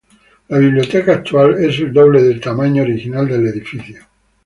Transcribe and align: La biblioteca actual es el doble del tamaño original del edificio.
La 0.49 0.57
biblioteca 0.57 1.13
actual 1.13 1.63
es 1.63 1.77
el 1.79 1.93
doble 1.93 2.23
del 2.23 2.41
tamaño 2.41 2.81
original 2.81 3.27
del 3.27 3.45
edificio. 3.45 4.01